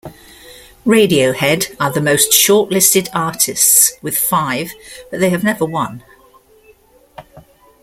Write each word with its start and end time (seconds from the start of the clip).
Radiohead 0.83 1.75
are 1.79 1.93
the 1.93 2.01
most 2.01 2.31
shortlisted 2.31 3.07
artists 3.13 3.93
with 4.01 4.17
five, 4.17 4.71
but 5.11 5.19
they 5.19 5.29
have 5.29 5.43
never 5.43 5.63
won. 5.63 6.03